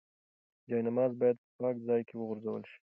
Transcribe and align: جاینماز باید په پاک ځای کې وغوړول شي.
جاینماز 0.69 1.11
باید 1.21 1.37
په 1.43 1.49
پاک 1.59 1.75
ځای 1.87 2.01
کې 2.07 2.15
وغوړول 2.17 2.63
شي. 2.71 2.77